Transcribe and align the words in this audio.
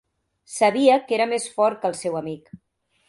Sabia 0.53 0.95
que 1.05 1.17
era 1.19 1.27
més 1.33 1.45
fort 1.59 1.79
que 1.85 1.93
el 1.93 1.99
seu 2.01 2.19
amic. 2.23 2.51